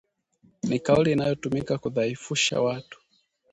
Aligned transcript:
Ni 0.67 0.79
kauli 0.79 1.11
inayotumika 1.11 1.77
kudhaifusha 1.77 2.61
watu 2.61 3.01